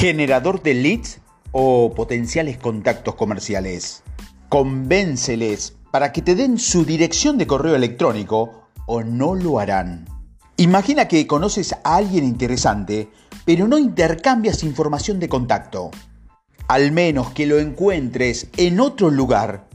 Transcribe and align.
generador 0.00 0.62
de 0.62 0.72
leads 0.72 1.20
o 1.52 1.92
potenciales 1.94 2.56
contactos 2.56 3.16
comerciales. 3.16 4.02
Convénceles 4.48 5.76
para 5.90 6.10
que 6.10 6.22
te 6.22 6.34
den 6.34 6.58
su 6.58 6.86
dirección 6.86 7.36
de 7.36 7.46
correo 7.46 7.74
electrónico 7.74 8.62
o 8.86 9.02
no 9.02 9.34
lo 9.34 9.58
harán. 9.58 10.06
Imagina 10.56 11.06
que 11.06 11.26
conoces 11.26 11.74
a 11.84 11.96
alguien 11.96 12.24
interesante, 12.24 13.10
pero 13.44 13.68
no 13.68 13.76
intercambias 13.76 14.64
información 14.64 15.20
de 15.20 15.28
contacto. 15.28 15.90
Al 16.66 16.92
menos 16.92 17.32
que 17.32 17.44
lo 17.44 17.58
encuentres 17.58 18.48
en 18.56 18.80
otro 18.80 19.10
lugar, 19.10 19.68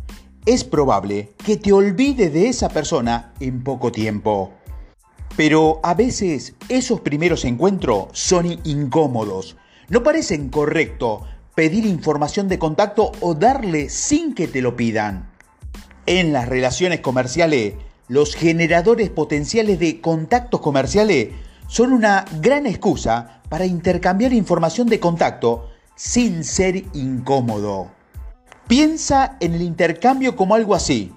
es 0.47 0.63
probable 0.63 1.33
que 1.45 1.57
te 1.57 1.71
olvides 1.71 2.33
de 2.33 2.49
esa 2.49 2.69
persona 2.69 3.31
en 3.39 3.63
poco 3.63 3.91
tiempo. 3.91 4.53
Pero 5.37 5.81
a 5.83 5.93
veces 5.93 6.55
esos 6.67 7.01
primeros 7.01 7.45
encuentros 7.45 8.07
son 8.13 8.57
incómodos 8.63 9.55
no 9.89 10.03
parecen 10.03 10.49
correcto 10.49 11.23
pedir 11.55 11.85
información 11.85 12.47
de 12.47 12.59
contacto 12.59 13.11
o 13.21 13.33
darle 13.33 13.89
sin 13.89 14.35
que 14.35 14.47
te 14.47 14.61
lo 14.61 14.75
pidan. 14.75 15.31
En 16.05 16.33
las 16.33 16.47
relaciones 16.47 16.99
comerciales, 16.99 17.75
los 18.07 18.35
generadores 18.35 19.09
potenciales 19.09 19.79
de 19.79 20.01
contactos 20.01 20.59
comerciales 20.59 21.29
son 21.67 21.93
una 21.93 22.25
gran 22.41 22.67
excusa 22.67 23.41
para 23.49 23.65
intercambiar 23.65 24.33
información 24.33 24.87
de 24.87 24.99
contacto 24.99 25.69
sin 25.95 26.43
ser 26.43 26.83
incómodo. 26.93 27.91
Piensa 28.67 29.37
en 29.39 29.53
el 29.53 29.61
intercambio 29.61 30.35
como 30.35 30.55
algo 30.55 30.75
así. 30.75 31.11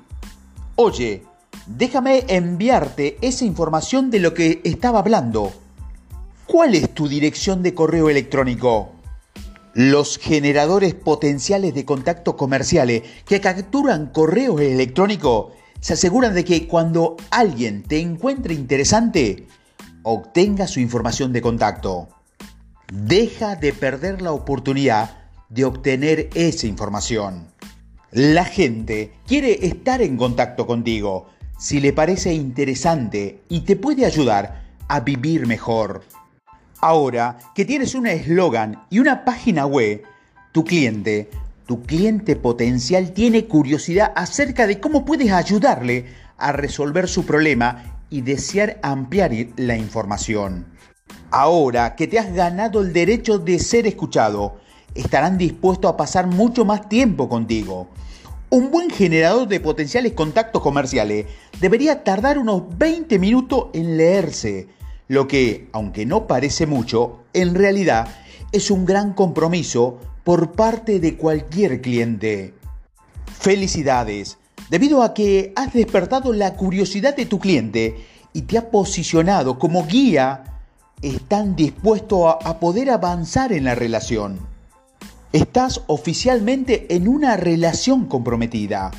Oye, 0.77 1.25
déjame 1.67 2.25
enviarte 2.29 3.19
esa 3.21 3.45
información 3.45 4.11
de 4.11 4.21
lo 4.21 4.35
que 4.35 4.61
estaba 4.65 5.01
hablando. 5.01 5.53
¿Cuál 6.49 6.75
es 6.75 6.95
tu 6.95 7.09
dirección 7.09 7.63
de 7.63 7.75
correo 7.75 8.09
electrónico? 8.09 8.95
Los 9.75 10.17
generadores 10.17 10.95
potenciales 10.95 11.75
de 11.75 11.85
contacto 11.85 12.39
comerciales 12.39 13.03
que 13.27 13.43
capturan 13.43 14.07
correo 14.07 14.59
electrónico 14.59 15.53
se 15.81 15.93
aseguran 15.93 16.35
de 16.35 16.47
que 16.47 16.67
cuando 16.67 17.19
alguien 17.29 17.83
te 17.83 18.01
encuentre 18.01 18.55
interesante, 18.55 19.47
obtenga 20.03 20.67
su 20.67 20.81
información 20.81 21.35
de 21.35 21.43
contacto. 21.43 22.09
Deja 22.91 23.55
de 23.55 23.75
perder 23.75 24.23
la 24.23 24.33
oportunidad 24.33 25.19
de 25.51 25.67
obtener 25.67 26.31
esa 26.33 26.67
información. 26.67 27.49
La 28.11 28.47
gente 28.47 29.13
quiere 29.27 29.67
estar 29.67 30.01
en 30.01 30.17
contacto 30.17 30.67
contigo 30.67 31.27
si 31.59 31.79
le 31.79 31.93
parece 31.93 32.33
interesante 32.33 33.43
y 33.51 33.61
te 33.61 33.77
puede 33.77 34.07
ayudar 34.07 34.63
a 34.89 35.01
vivir 35.01 35.47
mejor. 35.47 36.05
Ahora 36.81 37.39
que 37.57 37.65
tienes 37.65 37.97
un 37.97 38.07
eslogan 38.07 38.85
y 38.89 39.01
una 39.01 39.25
página 39.25 39.67
web, 39.67 40.05
tu 40.53 40.65
cliente, 40.65 41.29
tu 41.67 41.83
cliente 41.83 42.37
potencial 42.37 43.13
tiene 43.13 43.47
curiosidad 43.47 44.13
acerca 44.15 44.69
de 44.69 44.79
cómo 44.79 45.05
puedes 45.05 45.33
ayudarle 45.33 46.07
a 46.37 46.53
resolver 46.53 47.09
su 47.09 47.27
problema 47.27 48.01
y 48.11 48.21
desear 48.21 48.79
ampliar 48.83 49.33
la 49.57 49.77
información. 49.77 50.67
Ahora 51.33 51.97
que 51.97 52.07
te 52.07 52.21
has 52.21 52.33
ganado 52.33 52.81
el 52.81 52.93
derecho 52.93 53.39
de 53.39 53.59
ser 53.59 53.89
escuchado, 53.89 54.59
estarán 54.95 55.37
dispuestos 55.37 55.91
a 55.91 55.97
pasar 55.97 56.29
mucho 56.29 56.65
más 56.65 56.89
tiempo 56.89 57.29
contigo. 57.29 57.89
Un 58.51 58.71
buen 58.71 58.89
generador 58.89 59.49
de 59.49 59.59
potenciales 59.59 60.13
contactos 60.13 60.63
comerciales 60.63 61.27
debería 61.61 62.05
tardar 62.05 62.39
unos 62.39 62.63
20 62.79 63.19
minutos 63.19 63.67
en 63.75 63.97
leerse 63.97 64.78
lo 65.09 65.27
que, 65.27 65.69
aunque 65.73 66.07
no 66.07 66.27
parece 66.27 66.67
mucho, 66.67 67.25
en 67.33 67.55
realidad 67.55 68.09
es 68.53 68.71
un 68.71 68.85
gran 68.85 69.15
compromiso 69.15 69.99
por 70.23 70.53
parte 70.53 71.01
de 71.01 71.17
cualquier 71.17 71.81
cliente. 71.81 72.55
Felicidades, 73.27 74.39
debido 74.71 75.03
a 75.03 75.15
que 75.15 75.53
has 75.57 75.73
despertado 75.73 76.33
la 76.33 76.55
curiosidad 76.55 77.17
de 77.17 77.27
tu 77.27 77.39
cliente 77.39 78.05
y 78.35 78.43
te 78.43 78.59
ha 78.59 78.71
posicionado 78.71 79.59
como 79.59 79.87
guía, 79.87 80.45
están 81.01 81.57
dispuestos 81.57 82.37
a, 82.45 82.59
poder 82.59 82.91
avanzar 82.91 83.53
en 83.53 83.65
la 83.65 83.75
relación. 83.75 84.39
Estás 85.33 85.83
oficialmente 85.87 86.95
en 86.95 87.09
una 87.09 87.37
relación 87.37 88.07
comprometida. 88.07 88.91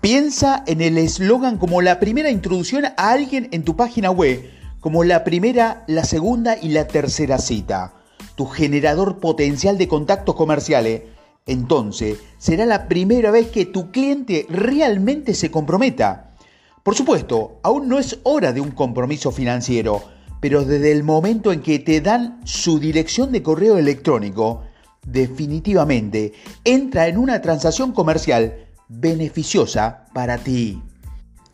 Piensa 0.00 0.64
en 0.66 0.80
el 0.80 0.98
eslogan 0.98 1.58
como 1.58 1.82
la 1.82 2.00
primera 2.00 2.30
introducción 2.30 2.86
a 2.86 2.92
alguien 2.96 3.48
en 3.52 3.62
tu 3.62 3.76
página 3.76 4.10
web 4.10 4.42
como 4.82 5.04
la 5.04 5.22
primera, 5.22 5.84
la 5.86 6.04
segunda 6.04 6.58
y 6.60 6.70
la 6.70 6.88
tercera 6.88 7.38
cita. 7.38 7.94
Tu 8.34 8.46
generador 8.46 9.20
potencial 9.20 9.78
de 9.78 9.86
contactos 9.86 10.34
comerciales. 10.34 11.02
Entonces, 11.46 12.18
será 12.36 12.66
la 12.66 12.88
primera 12.88 13.30
vez 13.30 13.46
que 13.46 13.64
tu 13.64 13.92
cliente 13.92 14.44
realmente 14.48 15.34
se 15.34 15.52
comprometa. 15.52 16.34
Por 16.82 16.96
supuesto, 16.96 17.60
aún 17.62 17.88
no 17.88 18.00
es 18.00 18.18
hora 18.24 18.52
de 18.52 18.60
un 18.60 18.72
compromiso 18.72 19.30
financiero, 19.30 20.02
pero 20.40 20.64
desde 20.64 20.90
el 20.90 21.04
momento 21.04 21.52
en 21.52 21.62
que 21.62 21.78
te 21.78 22.00
dan 22.00 22.40
su 22.42 22.80
dirección 22.80 23.30
de 23.30 23.44
correo 23.44 23.78
electrónico, 23.78 24.64
definitivamente 25.06 26.32
entra 26.64 27.06
en 27.06 27.18
una 27.18 27.40
transacción 27.40 27.92
comercial 27.92 28.66
beneficiosa 28.88 30.06
para 30.12 30.38
ti. 30.38 30.82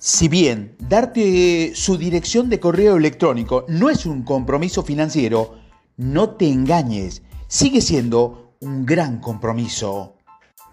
Si 0.00 0.28
bien 0.28 0.76
darte 0.78 1.72
su 1.75 1.98
dirección 1.98 2.48
de 2.48 2.60
correo 2.60 2.97
electrónico 2.97 3.64
no 3.66 3.91
es 3.91 4.06
un 4.06 4.22
compromiso 4.22 4.84
financiero, 4.84 5.56
no 5.97 6.31
te 6.31 6.48
engañes, 6.48 7.22
sigue 7.48 7.81
siendo 7.81 8.54
un 8.60 8.86
gran 8.86 9.19
compromiso. 9.19 10.14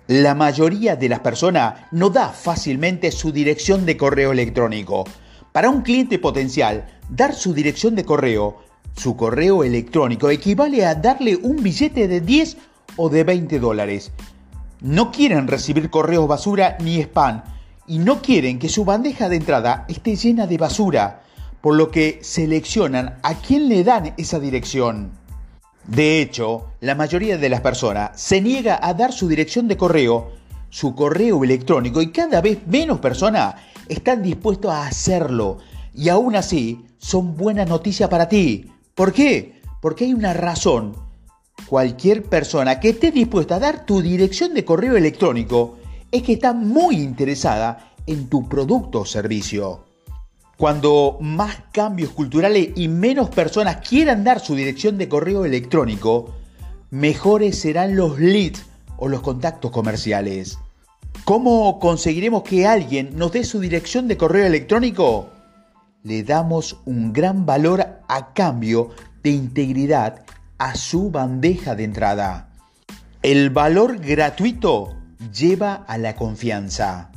La 0.05 0.35
mayoría 0.35 0.95
de 0.95 1.09
las 1.09 1.21
personas 1.21 1.87
no 1.91 2.11
da 2.11 2.29
fácilmente 2.29 3.11
su 3.11 3.31
dirección 3.31 3.87
de 3.87 3.97
correo 3.97 4.31
electrónico. 4.31 5.05
Para 5.51 5.71
un 5.71 5.81
cliente 5.81 6.19
potencial, 6.19 6.85
dar 7.09 7.33
su 7.33 7.51
dirección 7.51 7.95
de 7.95 8.05
correo, 8.05 8.57
su 8.95 9.17
correo 9.17 9.63
electrónico, 9.63 10.29
equivale 10.29 10.85
a 10.85 10.93
darle 10.93 11.35
un 11.35 11.63
billete 11.63 12.07
de 12.07 12.21
10 12.21 12.57
o 12.97 13.09
de 13.09 13.23
20 13.23 13.57
dólares. 13.57 14.11
No 14.81 15.11
quieren 15.11 15.47
recibir 15.47 15.89
correos 15.89 16.27
basura 16.27 16.77
ni 16.79 17.01
spam 17.01 17.54
y 17.87 17.99
no 17.99 18.21
quieren 18.21 18.59
que 18.59 18.69
su 18.69 18.85
bandeja 18.85 19.29
de 19.29 19.35
entrada 19.35 19.85
esté 19.87 20.15
llena 20.15 20.47
de 20.47 20.57
basura, 20.57 21.23
por 21.61 21.75
lo 21.75 21.91
que 21.91 22.19
seleccionan 22.21 23.17
a 23.23 23.35
quién 23.35 23.69
le 23.69 23.83
dan 23.83 24.13
esa 24.17 24.39
dirección. 24.39 25.11
De 25.87 26.19
hecho, 26.21 26.71
la 26.79 26.95
mayoría 26.95 27.37
de 27.37 27.49
las 27.49 27.61
personas 27.61 28.11
se 28.19 28.41
niega 28.41 28.79
a 28.81 28.93
dar 28.93 29.13
su 29.13 29.27
dirección 29.27 29.67
de 29.67 29.77
correo, 29.77 30.31
su 30.69 30.95
correo 30.95 31.43
electrónico 31.43 32.01
y 32.01 32.11
cada 32.11 32.41
vez 32.41 32.65
menos 32.67 32.99
personas 32.99 33.55
están 33.87 34.23
dispuestos 34.23 34.71
a 34.71 34.87
hacerlo. 34.87 35.59
Y 35.93 36.09
aún 36.09 36.35
así, 36.35 36.85
son 36.97 37.37
buenas 37.37 37.69
noticias 37.69 38.09
para 38.09 38.27
ti. 38.27 38.71
¿Por 38.95 39.13
qué? 39.13 39.61
Porque 39.79 40.05
hay 40.05 40.13
una 40.13 40.33
razón. 40.33 40.95
Cualquier 41.67 42.23
persona 42.23 42.79
que 42.79 42.89
esté 42.89 43.11
dispuesta 43.11 43.55
a 43.55 43.59
dar 43.59 43.85
tu 43.85 44.01
dirección 44.01 44.53
de 44.53 44.65
correo 44.65 44.97
electrónico 44.97 45.77
es 46.15 46.23
que 46.23 46.33
está 46.33 46.53
muy 46.53 47.01
interesada 47.01 47.91
en 48.07 48.29
tu 48.29 48.47
producto 48.47 49.01
o 49.01 49.05
servicio. 49.05 49.83
Cuando 50.57 51.17
más 51.19 51.57
cambios 51.73 52.11
culturales 52.11 52.69
y 52.75 52.87
menos 52.87 53.29
personas 53.29 53.77
quieran 53.87 54.23
dar 54.23 54.39
su 54.39 54.55
dirección 54.55 54.97
de 54.97 55.09
correo 55.09 55.43
electrónico, 55.43 56.33
mejores 56.89 57.59
serán 57.59 57.97
los 57.97 58.17
leads 58.17 58.65
o 58.95 59.09
los 59.09 59.21
contactos 59.21 59.71
comerciales. 59.71 60.57
¿Cómo 61.25 61.79
conseguiremos 61.79 62.43
que 62.43 62.65
alguien 62.65 63.17
nos 63.17 63.33
dé 63.33 63.43
su 63.43 63.59
dirección 63.59 64.07
de 64.07 64.15
correo 64.15 64.45
electrónico? 64.45 65.29
Le 66.03 66.23
damos 66.23 66.77
un 66.85 67.11
gran 67.11 67.45
valor 67.45 67.85
a 68.07 68.33
cambio 68.33 68.91
de 69.21 69.31
integridad 69.31 70.23
a 70.57 70.75
su 70.75 71.11
bandeja 71.11 71.75
de 71.75 71.83
entrada. 71.83 72.49
El 73.21 73.49
valor 73.49 73.97
gratuito 73.97 74.95
lleva 75.31 75.85
a 75.87 75.97
la 75.97 76.15
confianza. 76.15 77.11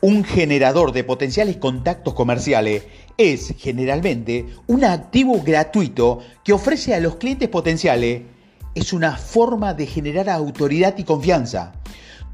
Un 0.00 0.24
generador 0.24 0.92
de 0.92 1.04
potenciales 1.04 1.56
contactos 1.56 2.14
comerciales 2.14 2.84
es 3.16 3.54
generalmente 3.58 4.46
un 4.66 4.84
activo 4.84 5.42
gratuito 5.42 6.20
que 6.44 6.52
ofrece 6.52 6.94
a 6.94 7.00
los 7.00 7.16
clientes 7.16 7.48
potenciales. 7.48 8.22
Es 8.74 8.92
una 8.92 9.16
forma 9.16 9.74
de 9.74 9.86
generar 9.86 10.28
autoridad 10.28 10.96
y 10.98 11.04
confianza. 11.04 11.72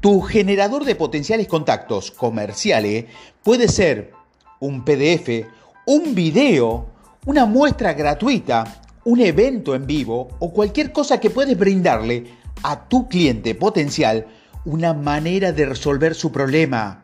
Tu 0.01 0.21
generador 0.21 0.83
de 0.83 0.95
potenciales 0.95 1.47
contactos 1.47 2.11
comerciales 2.11 3.05
puede 3.41 3.69
ser 3.69 4.11
un 4.59 4.83
PDF, 4.83 5.47
un 5.85 6.13
video, 6.13 6.85
una 7.25 7.45
muestra 7.45 7.93
gratuita, 7.93 8.81
un 9.05 9.21
evento 9.21 9.73
en 9.73 9.87
vivo 9.87 10.27
o 10.39 10.51
cualquier 10.51 10.91
cosa 10.91 11.19
que 11.19 11.29
puedes 11.29 11.57
brindarle 11.57 12.25
a 12.63 12.87
tu 12.87 13.07
cliente 13.07 13.55
potencial 13.55 14.27
una 14.65 14.93
manera 14.93 15.51
de 15.51 15.65
resolver 15.65 16.15
su 16.15 16.31
problema. 16.31 17.03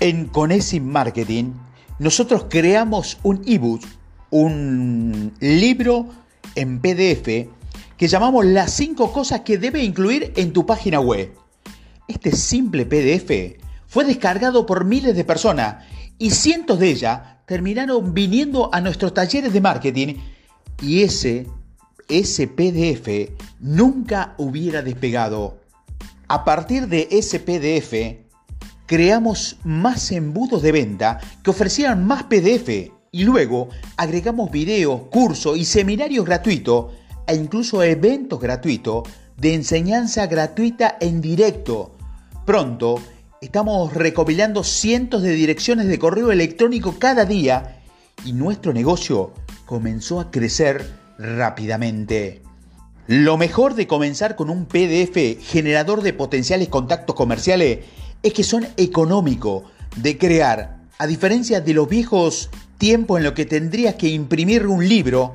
En 0.00 0.26
Conesim 0.26 0.84
Marketing, 0.84 1.52
nosotros 1.98 2.46
creamos 2.48 3.18
un 3.22 3.42
ebook, 3.46 3.82
un 4.30 5.32
libro 5.40 6.06
en 6.54 6.80
PDF 6.80 7.48
que 7.96 8.08
llamamos 8.08 8.44
las 8.44 8.72
5 8.74 9.12
cosas 9.12 9.40
que 9.40 9.56
debe 9.56 9.82
incluir 9.82 10.32
en 10.36 10.52
tu 10.52 10.66
página 10.66 11.00
web. 11.00 11.32
Este 12.08 12.32
simple 12.32 12.84
PDF 12.84 13.58
fue 13.86 14.04
descargado 14.04 14.66
por 14.66 14.84
miles 14.84 15.16
de 15.16 15.24
personas 15.24 15.84
y 16.18 16.30
cientos 16.30 16.78
de 16.78 16.90
ellas 16.90 17.20
terminaron 17.46 18.12
viniendo 18.12 18.68
a 18.72 18.80
nuestros 18.80 19.14
talleres 19.14 19.52
de 19.52 19.60
marketing 19.60 20.14
y 20.82 21.02
ese, 21.02 21.46
ese 22.08 22.48
PDF 22.48 23.32
nunca 23.60 24.34
hubiera 24.36 24.82
despegado. 24.82 25.60
A 26.28 26.44
partir 26.44 26.88
de 26.88 27.06
ese 27.12 27.38
PDF, 27.38 28.26
creamos 28.86 29.58
más 29.62 30.10
embudos 30.10 30.60
de 30.60 30.72
venta 30.72 31.20
que 31.44 31.50
ofrecieran 31.50 32.04
más 32.04 32.24
PDF 32.24 32.68
y 33.12 33.24
luego 33.24 33.68
agregamos 33.96 34.50
videos, 34.50 35.02
cursos 35.10 35.56
y 35.56 35.64
seminarios 35.64 36.24
gratuitos 36.24 36.86
e 37.28 37.36
incluso 37.36 37.80
eventos 37.82 38.40
gratuitos 38.40 39.08
de 39.36 39.54
enseñanza 39.54 40.26
gratuita 40.26 40.96
en 41.00 41.20
directo. 41.20 41.94
Pronto 42.44 43.00
estamos 43.40 43.94
recopilando 43.94 44.64
cientos 44.64 45.22
de 45.22 45.30
direcciones 45.30 45.86
de 45.86 45.98
correo 46.00 46.32
electrónico 46.32 46.96
cada 46.98 47.24
día 47.24 47.82
y 48.24 48.32
nuestro 48.32 48.72
negocio 48.72 49.32
comenzó 49.64 50.18
a 50.18 50.32
crecer 50.32 50.84
rápidamente. 51.18 52.45
Lo 53.08 53.36
mejor 53.36 53.74
de 53.76 53.86
comenzar 53.86 54.34
con 54.34 54.50
un 54.50 54.66
PDF 54.66 55.40
generador 55.40 56.02
de 56.02 56.12
potenciales 56.12 56.68
contactos 56.68 57.14
comerciales 57.14 57.84
es 58.24 58.32
que 58.32 58.42
son 58.42 58.66
económicos 58.76 59.62
de 59.94 60.18
crear. 60.18 60.78
A 60.98 61.06
diferencia 61.06 61.60
de 61.60 61.72
los 61.72 61.88
viejos 61.88 62.50
tiempos 62.78 63.18
en 63.18 63.24
los 63.24 63.34
que 63.34 63.44
tendrías 63.44 63.94
que 63.94 64.08
imprimir 64.08 64.66
un 64.66 64.88
libro, 64.88 65.34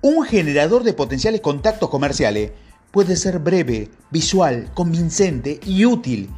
un 0.00 0.24
generador 0.24 0.84
de 0.84 0.92
potenciales 0.92 1.40
contactos 1.40 1.90
comerciales 1.90 2.52
puede 2.92 3.16
ser 3.16 3.40
breve, 3.40 3.90
visual, 4.12 4.70
convincente 4.72 5.58
y 5.66 5.84
útil. 5.86 6.30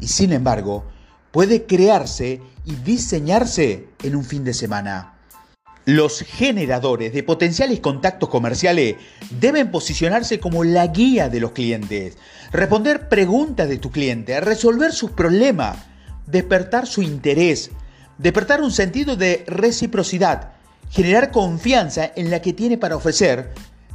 Y 0.00 0.08
sin 0.08 0.32
embargo, 0.32 0.84
puede 1.30 1.64
crearse 1.64 2.40
y 2.64 2.74
diseñarse 2.74 3.86
en 4.02 4.16
un 4.16 4.24
fin 4.24 4.42
de 4.42 4.54
semana. 4.54 5.17
Los 5.88 6.20
generadores 6.20 7.14
de 7.14 7.22
potenciales 7.22 7.80
contactos 7.80 8.28
comerciales 8.28 8.96
deben 9.30 9.70
posicionarse 9.70 10.38
como 10.38 10.62
la 10.62 10.86
guía 10.88 11.30
de 11.30 11.40
los 11.40 11.52
clientes, 11.52 12.18
responder 12.52 13.08
preguntas 13.08 13.70
de 13.70 13.78
tu 13.78 13.90
cliente, 13.90 14.38
resolver 14.38 14.92
sus 14.92 15.12
problemas, 15.12 15.78
despertar 16.26 16.86
su 16.86 17.00
interés, 17.00 17.70
despertar 18.18 18.60
un 18.60 18.70
sentido 18.70 19.16
de 19.16 19.44
reciprocidad, 19.46 20.52
generar 20.90 21.30
confianza 21.30 22.12
en 22.16 22.30
la 22.30 22.42
que 22.42 22.52
tiene 22.52 22.76
para 22.76 22.96
ofrecer, 22.96 23.54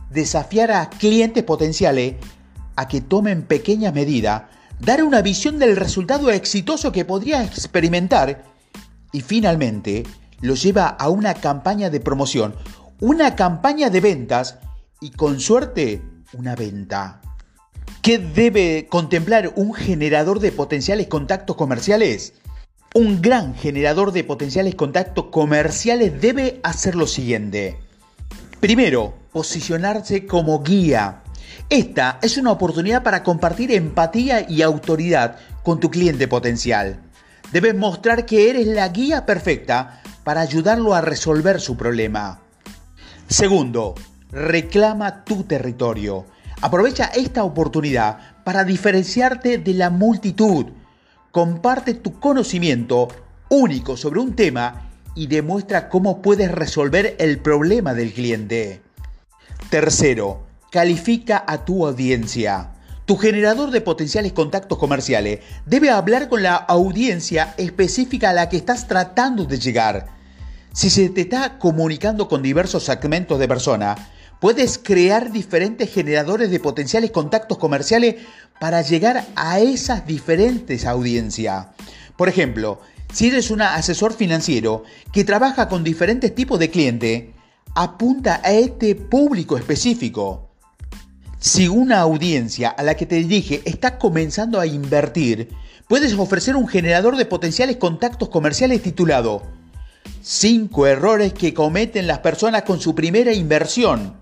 desafiar 0.09 0.71
a 0.71 0.89
clientes 0.89 1.43
potenciales 1.43 2.15
a 2.75 2.87
que 2.87 3.01
tomen 3.01 3.43
pequeña 3.43 3.91
medida, 3.91 4.49
dar 4.79 5.03
una 5.03 5.21
visión 5.21 5.59
del 5.59 5.75
resultado 5.75 6.31
exitoso 6.31 6.91
que 6.91 7.05
podría 7.05 7.43
experimentar 7.43 8.45
y 9.11 9.21
finalmente 9.21 10.05
lo 10.43 10.55
lleva 10.55 10.87
a 10.87 11.07
una 11.07 11.35
campaña 11.35 11.89
de 11.89 12.01
promoción, 12.01 12.53
una 12.99 13.33
campaña 13.37 13.89
de 13.89 14.01
ventas 14.01 14.57
y 14.99 15.11
con 15.11 15.39
suerte 15.39 16.01
una 16.33 16.53
venta. 16.53 17.21
¿Qué 18.01 18.17
debe 18.19 18.87
contemplar 18.89 19.53
un 19.55 19.73
generador 19.73 20.41
de 20.41 20.51
potenciales 20.51 21.07
contactos 21.07 21.55
comerciales? 21.55 22.33
Un 22.93 23.21
gran 23.21 23.55
generador 23.55 24.11
de 24.11 24.25
potenciales 24.25 24.75
contactos 24.75 25.27
comerciales 25.31 26.19
debe 26.19 26.59
hacer 26.63 26.95
lo 26.95 27.07
siguiente. 27.07 27.79
Primero, 28.59 29.13
posicionarse 29.31 30.25
como 30.25 30.61
guía. 30.61 31.23
Esta 31.69 32.19
es 32.21 32.37
una 32.37 32.51
oportunidad 32.51 33.01
para 33.01 33.23
compartir 33.23 33.71
empatía 33.71 34.45
y 34.49 34.61
autoridad 34.61 35.37
con 35.63 35.79
tu 35.79 35.89
cliente 35.89 36.27
potencial. 36.27 36.99
Debes 37.53 37.75
mostrar 37.75 38.25
que 38.25 38.49
eres 38.49 38.67
la 38.67 38.89
guía 38.89 39.25
perfecta 39.25 40.01
para 40.23 40.41
ayudarlo 40.41 40.93
a 40.93 41.01
resolver 41.01 41.59
su 41.59 41.77
problema. 41.77 42.41
Segundo, 43.27 43.95
reclama 44.31 45.23
tu 45.23 45.43
territorio. 45.43 46.25
Aprovecha 46.61 47.05
esta 47.13 47.43
oportunidad 47.43 48.43
para 48.43 48.63
diferenciarte 48.63 49.57
de 49.57 49.73
la 49.73 49.89
multitud. 49.89 50.67
Comparte 51.31 51.93
tu 51.95 52.19
conocimiento 52.19 53.07
único 53.49 53.97
sobre 53.97 54.19
un 54.19 54.35
tema 54.35 54.89
y 55.15 55.27
demuestra 55.27 55.89
cómo 55.89 56.21
puedes 56.21 56.51
resolver 56.51 57.15
el 57.19 57.39
problema 57.39 57.93
del 57.93 58.13
cliente. 58.13 58.81
Tercero, 59.69 60.45
califica 60.71 61.43
a 61.45 61.65
tu 61.65 61.85
audiencia. 61.85 62.71
Tu 63.05 63.17
generador 63.17 63.71
de 63.71 63.81
potenciales 63.81 64.31
contactos 64.31 64.77
comerciales 64.77 65.41
debe 65.65 65.89
hablar 65.89 66.29
con 66.29 66.41
la 66.41 66.55
audiencia 66.55 67.53
específica 67.57 68.29
a 68.29 68.33
la 68.33 68.47
que 68.47 68.57
estás 68.57 68.87
tratando 68.87 69.45
de 69.45 69.59
llegar. 69.59 70.07
Si 70.73 70.89
se 70.89 71.07
te 71.09 71.21
está 71.21 71.59
comunicando 71.59 72.27
con 72.27 72.41
diversos 72.41 72.83
segmentos 72.83 73.37
de 73.37 73.47
personas, 73.47 73.99
puedes 74.39 74.79
crear 74.79 75.31
diferentes 75.31 75.93
generadores 75.93 76.49
de 76.49 76.59
potenciales 76.59 77.11
contactos 77.11 77.59
comerciales 77.59 78.15
para 78.59 78.81
llegar 78.81 79.23
a 79.35 79.59
esas 79.59 80.07
diferentes 80.07 80.87
audiencias. 80.87 81.67
Por 82.17 82.27
ejemplo, 82.27 82.81
si 83.13 83.27
eres 83.27 83.51
un 83.51 83.61
asesor 83.61 84.13
financiero 84.13 84.83
que 85.11 85.23
trabaja 85.23 85.69
con 85.69 85.83
diferentes 85.83 86.33
tipos 86.33 86.57
de 86.57 86.71
clientes, 86.71 87.25
apunta 87.75 88.41
a 88.43 88.51
este 88.51 88.95
público 88.95 89.57
específico. 89.57 90.49
Si 91.37 91.67
una 91.67 91.99
audiencia 91.99 92.69
a 92.69 92.81
la 92.81 92.95
que 92.95 93.05
te 93.05 93.17
dirige 93.17 93.61
está 93.65 93.99
comenzando 93.99 94.59
a 94.59 94.65
invertir, 94.65 95.49
puedes 95.87 96.13
ofrecer 96.13 96.55
un 96.55 96.67
generador 96.67 97.15
de 97.15 97.27
potenciales 97.27 97.77
contactos 97.77 98.29
comerciales 98.29 98.81
titulado 98.81 99.61
5 100.25 100.87
errores 100.87 101.33
que 101.33 101.53
cometen 101.53 102.07
las 102.07 102.19
personas 102.19 102.63
con 102.63 102.79
su 102.79 102.95
primera 102.95 103.33
inversión. 103.33 104.21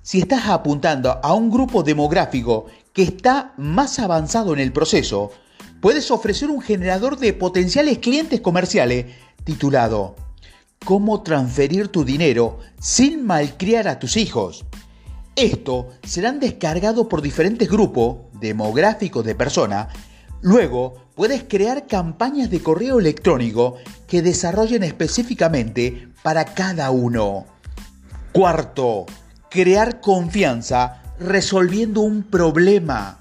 Si 0.00 0.20
estás 0.20 0.46
apuntando 0.46 1.18
a 1.20 1.34
un 1.34 1.50
grupo 1.50 1.82
demográfico 1.82 2.66
que 2.92 3.02
está 3.02 3.52
más 3.56 3.98
avanzado 3.98 4.52
en 4.52 4.60
el 4.60 4.72
proceso, 4.72 5.32
puedes 5.80 6.12
ofrecer 6.12 6.50
un 6.50 6.60
generador 6.60 7.18
de 7.18 7.32
potenciales 7.32 7.98
clientes 7.98 8.40
comerciales 8.40 9.06
titulado 9.42 10.14
Cómo 10.84 11.24
transferir 11.24 11.88
tu 11.88 12.04
dinero 12.04 12.60
sin 12.78 13.26
malcriar 13.26 13.88
a 13.88 13.98
tus 13.98 14.16
hijos. 14.16 14.64
Esto 15.34 15.88
serán 16.04 16.38
descargados 16.38 17.08
por 17.08 17.22
diferentes 17.22 17.68
grupos 17.68 18.18
demográficos 18.38 19.24
de 19.24 19.34
personas. 19.34 19.88
Luego 20.42 21.03
puedes 21.14 21.44
crear 21.44 21.86
campañas 21.86 22.50
de 22.50 22.62
correo 22.62 22.98
electrónico 22.98 23.76
que 24.06 24.22
desarrollen 24.22 24.82
específicamente 24.82 26.08
para 26.22 26.44
cada 26.54 26.90
uno. 26.90 27.46
Cuarto, 28.32 29.06
crear 29.50 30.00
confianza 30.00 31.02
resolviendo 31.18 32.00
un 32.00 32.24
problema. 32.24 33.20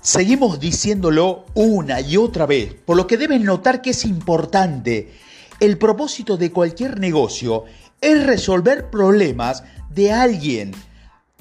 Seguimos 0.00 0.60
diciéndolo 0.60 1.46
una 1.54 2.00
y 2.00 2.16
otra 2.16 2.46
vez, 2.46 2.74
por 2.74 2.96
lo 2.96 3.06
que 3.06 3.16
debes 3.16 3.40
notar 3.40 3.80
que 3.80 3.90
es 3.90 4.04
importante. 4.04 5.14
El 5.60 5.78
propósito 5.78 6.36
de 6.36 6.50
cualquier 6.50 6.98
negocio 6.98 7.64
es 8.00 8.26
resolver 8.26 8.90
problemas 8.90 9.62
de 9.90 10.12
alguien 10.12 10.72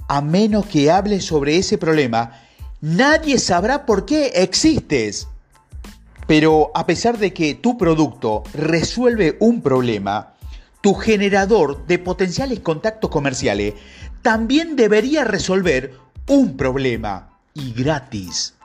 a 0.07 0.21
menos 0.21 0.65
que 0.65 0.91
hables 0.91 1.25
sobre 1.25 1.57
ese 1.57 1.77
problema, 1.77 2.39
nadie 2.81 3.39
sabrá 3.39 3.85
por 3.85 4.05
qué 4.05 4.27
existes. 4.35 5.27
Pero 6.33 6.71
a 6.73 6.87
pesar 6.87 7.19
de 7.19 7.31
que 7.31 7.53
tu 7.53 7.77
producto 7.77 8.41
resuelve 8.55 9.37
un 9.39 9.61
problema, 9.61 10.33
tu 10.81 10.95
generador 10.95 11.85
de 11.85 11.99
potenciales 11.99 12.59
contactos 12.61 13.11
comerciales 13.11 13.75
también 14.23 14.75
debería 14.75 15.25
resolver 15.25 15.93
un 16.27 16.57
problema 16.57 17.37
y 17.53 17.71
gratis. 17.73 18.55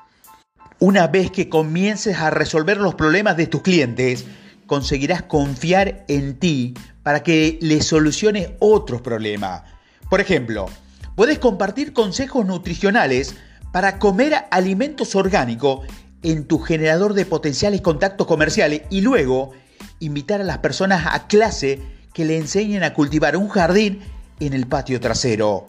Una 0.78 1.08
vez 1.08 1.30
que 1.30 1.50
comiences 1.50 2.16
a 2.16 2.30
resolver 2.30 2.78
los 2.78 2.94
problemas 2.94 3.36
de 3.36 3.48
tus 3.48 3.60
clientes, 3.60 4.24
conseguirás 4.66 5.24
confiar 5.24 6.06
en 6.08 6.38
ti 6.38 6.72
para 7.02 7.22
que 7.22 7.58
les 7.60 7.84
soluciones 7.84 8.48
otros 8.60 9.02
problemas. 9.02 9.64
Por 10.08 10.22
ejemplo, 10.22 10.70
Puedes 11.18 11.40
compartir 11.40 11.94
consejos 11.94 12.46
nutricionales 12.46 13.34
para 13.72 13.98
comer 13.98 14.36
alimentos 14.52 15.16
orgánicos 15.16 15.80
en 16.22 16.44
tu 16.44 16.58
generador 16.58 17.14
de 17.14 17.26
potenciales 17.26 17.80
contactos 17.80 18.26
comerciales 18.26 18.82
y 18.90 19.00
luego 19.00 19.52
invitar 20.00 20.40
a 20.40 20.44
las 20.44 20.58
personas 20.58 21.06
a 21.10 21.26
clase 21.26 21.80
que 22.12 22.24
le 22.24 22.36
enseñen 22.36 22.82
a 22.82 22.94
cultivar 22.94 23.36
un 23.36 23.48
jardín 23.48 24.00
en 24.40 24.52
el 24.52 24.66
patio 24.66 25.00
trasero. 25.00 25.66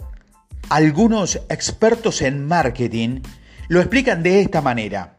Algunos 0.70 1.38
expertos 1.50 2.22
en 2.22 2.46
marketing 2.46 3.22
lo 3.68 3.80
explican 3.80 4.24
de 4.24 4.42
esta 4.42 4.62
manera. 4.62 5.18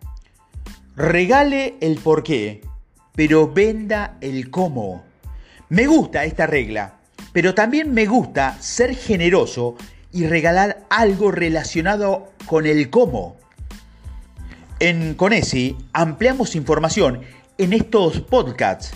Regale 0.97 1.77
el 1.81 1.99
por 1.99 2.23
qué, 2.23 2.63
pero 3.15 3.53
venda 3.53 4.17
el 4.21 4.51
cómo. 4.51 5.05
Me 5.69 5.87
gusta 5.87 6.25
esta 6.25 6.47
regla, 6.47 6.99
pero 7.33 7.55
también 7.55 7.93
me 7.95 8.07
gusta 8.07 8.57
ser 8.61 8.95
generoso 8.95 9.77
y 10.13 10.27
regalar 10.27 10.85
algo 10.91 11.31
relacionado 11.31 12.33
con 12.47 12.67
el 12.67 12.91
cómo. 12.91 13.40
En 14.83 15.13
Conesi 15.13 15.77
ampliamos 15.93 16.57
información 16.57 17.21
en 17.59 17.75
estos 17.75 18.23
podcasts. 18.23 18.93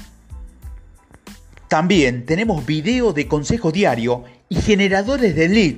También 1.69 2.25
tenemos 2.25 2.65
videos 2.65 3.15
de 3.15 3.29
consejo 3.29 3.71
diario 3.71 4.25
y 4.49 4.57
generadores 4.63 5.37
de 5.37 5.47
lead 5.47 5.75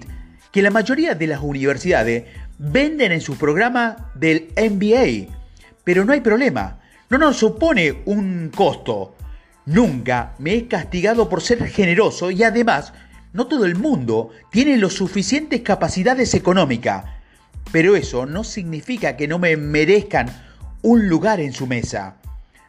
que 0.53 0.63
la 0.63 0.71
mayoría 0.71 1.17
de 1.17 1.27
las 1.27 1.41
universidades 1.43 2.25
venden 2.57 3.11
en 3.11 3.21
su 3.21 3.37
programa 3.37 4.13
del 4.15 4.53
MBA. 4.57 5.35
Pero 5.83 6.05
no 6.05 6.13
hay 6.13 6.21
problema, 6.21 6.79
no 7.11 7.19
nos 7.19 7.39
supone 7.39 8.03
un 8.05 8.53
costo. 8.55 9.17
Nunca 9.65 10.37
me 10.39 10.55
he 10.55 10.69
castigado 10.69 11.29
por 11.29 11.43
ser 11.43 11.67
generoso 11.67 12.31
y 12.31 12.45
además 12.45 12.93
no 13.33 13.49
todo 13.49 13.65
el 13.65 13.75
mundo 13.75 14.31
tiene 14.53 14.77
las 14.77 14.93
suficientes 14.93 15.63
capacidades 15.63 16.33
económicas. 16.35 17.16
Pero 17.73 17.97
eso 17.97 18.27
no 18.27 18.45
significa 18.45 19.17
que 19.17 19.29
no 19.29 19.39
me 19.39 19.57
merezcan 19.57 20.29
un 20.83 21.09
lugar 21.09 21.41
en 21.41 21.53
su 21.53 21.67
mesa. 21.67 22.17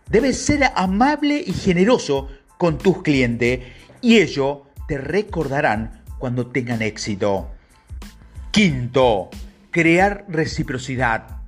Debes 0.10 0.40
ser 0.40 0.72
amable 0.76 1.44
y 1.46 1.54
generoso 1.54 2.30
con 2.58 2.78
tus 2.78 3.04
clientes 3.04 3.62
y 4.02 4.18
ellos 4.18 4.60
te 4.88 4.98
recordarán 4.98 6.04
cuando 6.18 6.48
tengan 6.48 6.82
éxito. 6.82 7.50
Quinto, 8.52 9.30
crear 9.72 10.26
reciprocidad. 10.28 11.42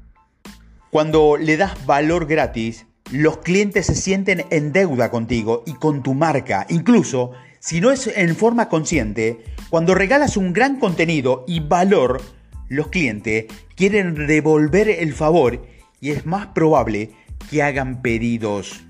Cuando 0.91 1.37
le 1.37 1.57
das 1.57 1.85
valor 1.85 2.27
gratis, 2.27 2.85
los 3.11 3.37
clientes 3.37 3.87
se 3.87 3.95
sienten 3.95 4.45
en 4.51 4.71
deuda 4.71 5.09
contigo 5.09 5.63
y 5.65 5.73
con 5.73 6.03
tu 6.03 6.13
marca. 6.13 6.65
Incluso 6.69 7.31
si 7.59 7.81
no 7.81 7.91
es 7.91 8.07
en 8.07 8.35
forma 8.35 8.69
consciente, 8.69 9.43
cuando 9.69 9.95
regalas 9.95 10.37
un 10.37 10.53
gran 10.53 10.79
contenido 10.79 11.43
y 11.47 11.59
valor, 11.59 12.21
los 12.69 12.87
clientes 12.87 13.45
quieren 13.75 14.27
devolver 14.27 14.89
el 14.89 15.13
favor 15.13 15.65
y 15.99 16.11
es 16.11 16.25
más 16.25 16.47
probable 16.47 17.11
que 17.49 17.61
hagan 17.61 18.01
pedidos. 18.01 18.81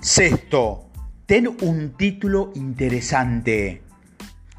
Sexto, 0.00 0.90
ten 1.26 1.48
un 1.60 1.94
título 1.96 2.52
interesante. 2.54 3.82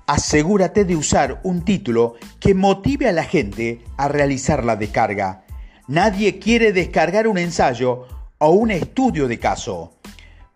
Asegúrate 0.06 0.86
de 0.86 0.96
usar 0.96 1.42
un 1.44 1.66
título 1.66 2.16
que 2.40 2.54
motive 2.54 3.10
a 3.10 3.12
la 3.12 3.24
gente 3.24 3.82
a 3.98 4.08
realizar 4.08 4.64
la 4.64 4.78
descarga. 4.78 5.44
Nadie 5.88 6.40
quiere 6.40 6.72
descargar 6.72 7.28
un 7.28 7.38
ensayo 7.38 8.08
o 8.38 8.52
un 8.52 8.72
estudio 8.72 9.28
de 9.28 9.40
caso, 9.40 9.98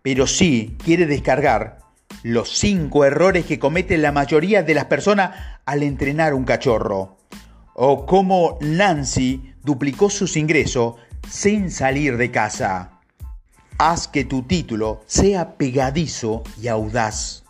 pero 0.02 0.26
sí 0.26 0.76
quiere 0.82 1.06
descargar 1.06 1.80
los 2.22 2.56
cinco 2.58 3.04
errores 3.04 3.44
que 3.44 3.58
cometen 3.58 4.02
la 4.02 4.12
mayoría 4.12 4.62
de 4.62 4.74
las 4.74 4.84
personas 4.86 5.36
al 5.64 5.82
entrenar 5.82 6.34
un 6.34 6.44
cachorro, 6.44 7.18
o 7.84 8.06
cómo 8.06 8.58
Nancy 8.60 9.54
duplicó 9.64 10.08
sus 10.08 10.36
ingresos 10.36 10.94
sin 11.28 11.68
salir 11.68 12.16
de 12.16 12.30
casa. 12.30 13.00
Haz 13.76 14.06
que 14.06 14.24
tu 14.24 14.44
título 14.44 15.02
sea 15.06 15.56
pegadizo 15.56 16.44
y 16.62 16.68
audaz. 16.68 17.41